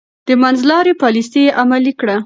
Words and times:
د 0.27 0.29
منځلارۍ 0.41 0.93
پاليسي 1.01 1.41
يې 1.47 1.55
عملي 1.61 1.93
کړه. 1.99 2.15